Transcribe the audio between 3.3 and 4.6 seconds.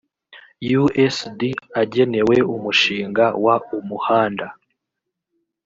w umuhanda